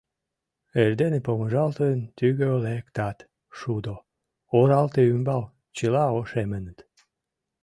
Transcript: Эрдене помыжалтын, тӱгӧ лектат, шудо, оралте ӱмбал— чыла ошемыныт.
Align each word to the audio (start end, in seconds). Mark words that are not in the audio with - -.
Эрдене 0.81 1.19
помыжалтын, 1.25 1.97
тӱгӧ 2.17 2.47
лектат, 2.65 3.17
шудо, 3.57 3.95
оралте 4.57 5.01
ӱмбал— 5.13 5.43
чыла 5.75 6.05
ошемыныт. 6.19 6.79